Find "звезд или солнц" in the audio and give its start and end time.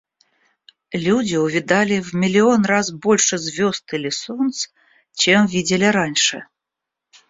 3.37-4.69